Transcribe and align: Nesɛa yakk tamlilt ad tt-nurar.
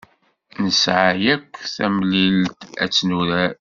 Nesɛa 0.63 1.09
yakk 1.25 1.51
tamlilt 1.75 2.59
ad 2.83 2.89
tt-nurar. 2.91 3.51